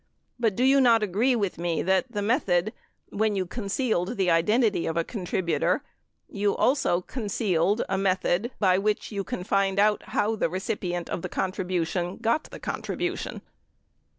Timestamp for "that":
1.83-2.11